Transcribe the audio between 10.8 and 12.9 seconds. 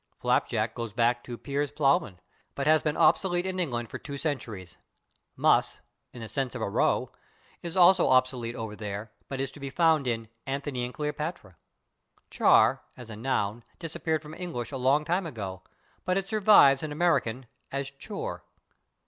and Cleopatra." /Char/,